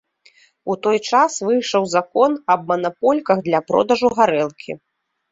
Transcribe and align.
У 0.73 0.75
той 0.85 0.97
час 1.09 1.33
выйшаў 1.47 1.83
закон 1.95 2.31
аб 2.53 2.61
манапольках 2.71 3.37
для 3.49 3.59
продажу 3.69 4.07
гарэлкі. 4.21 4.71